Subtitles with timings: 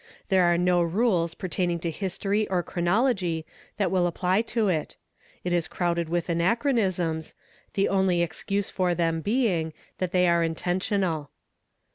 [0.29, 3.45] There are no ru es ,,ert«,ni„g t„ history or cinonology
[3.77, 4.95] that will «P 'ly to ,t;
[5.47, 7.35] ,t ,s crowded with anachronisms,
[7.75, 11.27] the only «cuse for then, being that they are inten dat!